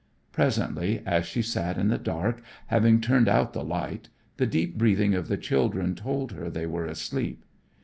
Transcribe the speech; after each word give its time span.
Presently, 0.31 1.03
as 1.05 1.27
she 1.27 1.43
sat 1.43 1.77
in 1.77 1.89
the 1.89 1.97
dark, 1.99 2.41
having 2.69 2.99
turned 3.01 3.29
out 3.29 3.53
the 3.53 3.63
light, 3.63 4.09
the 4.37 4.47
deep 4.47 4.75
breathing 4.75 5.13
of 5.13 5.27
the 5.27 5.37
children 5.37 5.93
told 5.93 6.31
her 6.31 6.49
they 6.49 6.65
were 6.65 6.87
asleep. 6.87 7.45